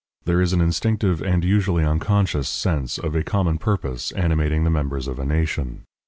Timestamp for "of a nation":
5.07-5.83